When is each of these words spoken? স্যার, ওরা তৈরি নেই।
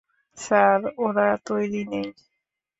স্যার, 0.37 0.79
ওরা 0.97 1.27
তৈরি 1.47 1.81
নেই। 1.91 2.09